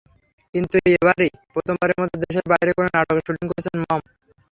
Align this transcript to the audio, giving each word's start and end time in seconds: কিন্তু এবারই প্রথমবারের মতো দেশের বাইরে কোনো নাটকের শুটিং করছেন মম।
কিন্তু 0.53 0.75
এবারই 0.93 1.29
প্রথমবারের 1.53 1.99
মতো 2.01 2.15
দেশের 2.23 2.45
বাইরে 2.51 2.71
কোনো 2.77 2.89
নাটকের 2.95 3.25
শুটিং 3.27 3.45
করছেন 3.49 3.75
মম। 3.81 4.01